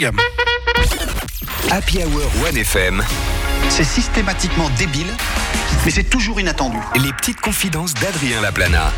[0.00, 0.18] Morning.
[1.70, 3.02] Happy Hour 1FM,
[3.68, 5.08] C'est systématiquement débile,
[5.84, 6.78] mais c'est toujours inattendu.
[6.96, 8.92] les petites confidences d'Adrien Laplana.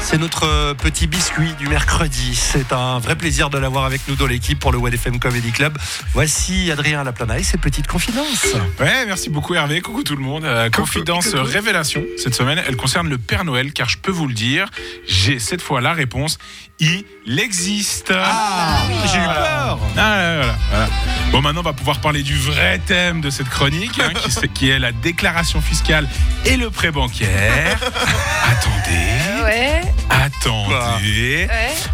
[0.00, 2.34] C'est notre euh, petit biscuit du mercredi.
[2.34, 5.76] C'est un vrai plaisir de l'avoir avec nous dans l'équipe pour le FM Comedy Club.
[6.14, 8.46] Voici Adrien Laplana et ses petites confidences.
[8.80, 9.80] Ouais, merci beaucoup Hervé.
[9.80, 10.44] Coucou tout le monde.
[10.44, 14.34] Euh, confidence révélation cette semaine, elle concerne le Père Noël, car je peux vous le
[14.34, 14.68] dire,
[15.06, 16.38] j'ai cette fois la réponse.
[16.80, 17.04] Il
[17.38, 18.12] existe.
[18.14, 19.34] Ah, j'ai eu peur.
[19.34, 20.88] Ah, voilà, voilà, voilà.
[21.32, 24.12] Bon, maintenant, on va pouvoir parler du vrai thème de cette chronique, hein,
[24.54, 25.97] qui est la déclaration fiscale
[26.44, 27.78] et le prêt bancaire.
[28.50, 29.80] Attendez, Ouais,
[30.10, 30.27] attendez.
[30.46, 31.48] Ouais.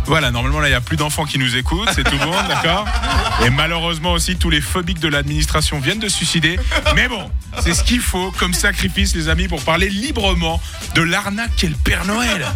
[0.06, 2.46] Voilà, normalement là, il n'y a plus d'enfants qui nous écoutent, c'est tout le monde,
[2.48, 2.86] d'accord
[3.44, 6.58] Et malheureusement aussi, tous les phobiques de l'administration viennent de suicider.
[6.94, 7.30] Mais bon,
[7.60, 10.60] c'est ce qu'il faut comme sacrifice, les amis, pour parler librement
[10.94, 12.46] de l'arnaque qu'est le Père Noël.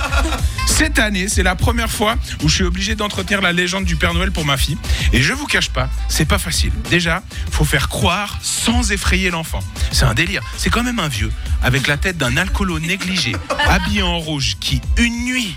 [0.67, 4.15] Cette année, c'est la première fois où je suis obligé d'entretenir la légende du Père
[4.15, 4.79] Noël pour ma fille.
[5.13, 6.73] Et je vous cache pas, c'est pas facile.
[6.91, 9.61] Déjà, faut faire croire sans effrayer l'enfant.
[9.93, 10.43] C'est un délire.
[10.57, 13.35] C'est quand même un vieux, avec la tête d'un alcoolo négligé,
[13.67, 15.57] habillé en rouge, qui, une nuit,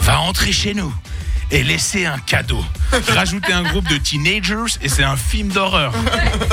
[0.00, 0.92] va entrer chez nous
[1.50, 2.64] et laisser un cadeau.
[3.08, 5.92] Rajouter un groupe de teenagers et c'est un film d'horreur.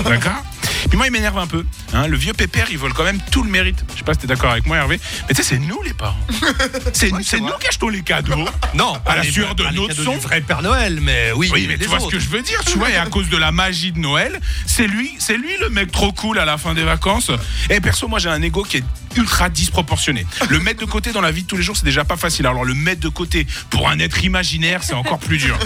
[0.04, 0.44] D'accord?
[0.90, 1.66] Puis moi, il m'énerve un peu.
[1.94, 2.08] hein.
[2.08, 3.84] le vieux pépère, il vole quand même tout le mérite.
[3.94, 5.00] Je sais pas si t'es d'accord avec moi, Hervé.
[5.28, 6.16] Mais tu sais, c'est nous les parents.
[6.94, 7.20] C'est nous
[7.60, 8.46] qui achetons les cadeaux.
[8.74, 10.18] Non, À la sueur de pas les notre son.
[10.18, 11.50] vrai Père Noël, mais oui.
[11.54, 13.38] Oui, mais tu vois ce que je veux dire, tu vois, et à cause de
[13.38, 16.74] la magie de Noël, c'est lui, c'est lui le mec trop cool à la fin
[16.74, 17.32] des vacances.
[17.70, 18.84] Et perso, moi j'ai un ego qui est
[19.16, 20.26] ultra disproportionné.
[20.50, 22.46] Le mettre de côté dans la vie de tous les jours, c'est déjà pas facile.
[22.48, 25.58] Alors le mettre de côté pour un être imaginaire, c'est encore plus dur.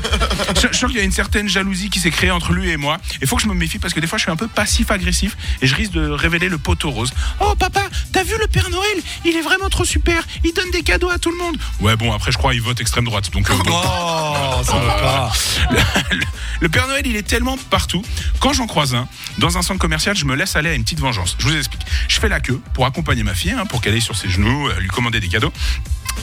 [0.56, 2.78] Je, je sens qu'il y a une certaine jalousie qui s'est créée entre lui et
[2.78, 2.98] moi.
[3.22, 4.48] Il faut que je me méfie parce que des fois je suis un peu
[5.62, 7.12] et je risque de révéler le poteau rose.
[7.40, 7.82] Oh papa,
[8.14, 8.98] t'as vu le Père Noël?
[9.26, 10.24] Il est vraiment trop super.
[10.44, 11.58] Il donne des cadeaux à tout le monde.
[11.82, 13.32] Ouais bon, après je crois il vote extrême droite.
[13.32, 13.72] Donc euh, bon.
[13.74, 15.32] Oh, ça va pas.
[15.72, 16.26] Le, le-
[16.62, 18.04] le Père Noël, il est tellement partout.
[18.42, 21.00] Quand j'en croise un, dans un centre commercial, je me laisse aller à une petite
[21.00, 21.38] vengeance.
[21.40, 21.82] Je vous explique.
[22.10, 24.68] Je fais la queue pour accompagner ma fille, hein, pour qu'elle aille sur ses genoux,
[24.68, 25.54] euh, lui commander des cadeaux.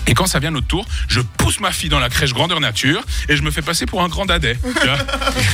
[0.06, 3.02] Et quand ça vient notre tour, je pousse ma fille dans la crèche grandeur nature
[3.28, 4.58] et je me fais passer pour un grand dadais.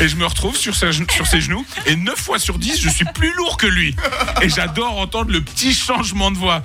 [0.00, 0.92] et je me retrouve sur, ses
[1.40, 3.94] genoux et 9 fois sur 10, je suis plus lourd que lui.
[4.40, 6.62] Et j'adore entendre le petit changement de voix.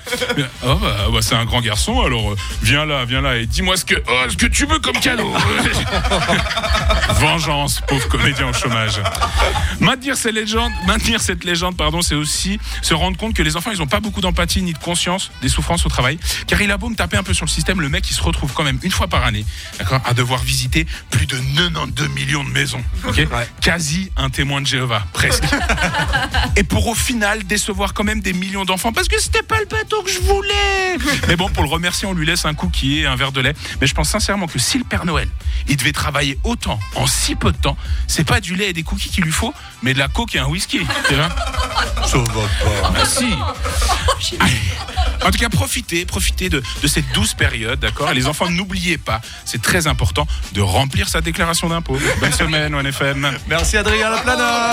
[0.65, 0.79] Oh
[1.11, 3.95] bah, c'est un grand garçon, alors euh, viens là, viens là et dis-moi ce que,
[3.95, 5.31] oh, ce que tu veux comme cadeau.
[7.19, 9.01] Vengeance, pauvre comédien au chômage.
[9.79, 13.71] Maintenir cette légende, maintenir cette légende, pardon, c'est aussi se rendre compte que les enfants,
[13.71, 16.19] ils n'ont pas beaucoup d'empathie ni de conscience des souffrances au travail.
[16.47, 18.21] Car il a beau me taper un peu sur le système, le mec, il se
[18.21, 19.45] retrouve quand même une fois par année,
[19.77, 22.83] d'accord, à devoir visiter plus de 92 millions de maisons.
[23.61, 25.43] Quasi un témoin de Jéhovah, presque.
[26.55, 29.65] Et pour au final décevoir quand même des millions d'enfants parce que c'était pas le
[29.65, 30.97] bateau que je voulais.
[31.27, 33.53] Mais bon, pour le remercier, on lui laisse un cookie et un verre de lait.
[33.81, 35.27] Mais je pense sincèrement que si le Père Noël,
[35.67, 37.77] il devait travailler autant en si peu de temps,
[38.07, 40.39] c'est pas du lait et des cookies qu'il lui faut, mais de la coke et
[40.39, 40.79] un whisky.
[42.07, 42.93] Ça va pas.
[43.01, 44.35] Ah, si.
[44.39, 44.53] Allez.
[45.25, 48.09] En tout cas, profitez, profitez de, de cette douce période, d'accord?
[48.11, 51.97] Et les enfants, n'oubliez pas, c'est très important de remplir sa déclaration d'impôt.
[52.19, 53.31] Bonne semaine, ONFM.
[53.47, 54.71] Merci Adrien Laplana.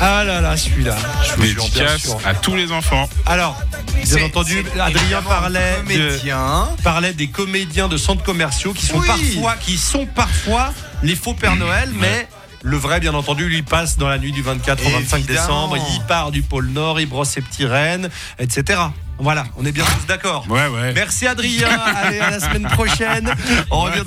[0.00, 0.96] Ah là là, celui-là.
[1.24, 2.18] Je bien Dédicace sûr.
[2.24, 3.08] à tous les enfants.
[3.26, 3.60] Alors,
[4.02, 6.68] bien entendu, Adrien parlait de, comédien.
[6.82, 9.06] parlait des comédiens de centres commerciaux qui sont Oui.
[9.06, 12.28] parfois, qui sont parfois les faux Père Noël, mais
[12.62, 15.40] le vrai, bien entendu, lui passe dans la nuit du 24 au 25 Évidemment.
[15.40, 15.76] décembre.
[15.94, 18.80] Il part du pôle Nord, il brosse ses petits rennes, etc.
[19.22, 20.46] Voilà, on est bien tous d'accord.
[20.48, 20.92] Ouais, ouais.
[20.94, 21.68] Merci Adrien.
[21.68, 23.30] Allez, à la semaine prochaine.
[23.70, 24.04] On revient dans